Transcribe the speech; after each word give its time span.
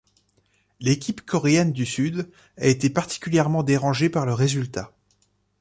L'équipe 0.79 1.21
Coréenne 1.23 1.73
du 1.73 1.85
Sud 1.85 2.27
a 2.57 2.65
été 2.65 2.89
particulièrement 2.89 3.61
dérangée 3.61 4.09
par 4.09 4.25
le 4.25 4.33
résultat. 4.33 4.91